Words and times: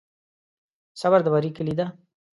صبر 1.01 1.19
د 1.23 1.27
بری 1.33 1.51
کلي 1.57 1.73
ده. 1.79 1.87